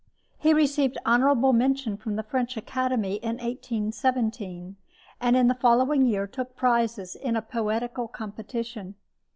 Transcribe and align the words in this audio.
He 0.39 0.51
received 0.51 0.97
honorable 1.05 1.53
mention 1.53 1.95
from 1.95 2.15
the 2.15 2.23
French 2.23 2.57
Academy 2.57 3.17
in 3.17 3.33
1817, 3.37 4.75
and 5.19 5.37
in 5.37 5.47
the 5.47 5.53
following 5.53 6.07
year 6.07 6.25
took 6.25 6.55
prizes 6.55 7.13
in 7.15 7.35
a 7.35 7.41
poetical 7.43 8.07
competition. 8.07 8.95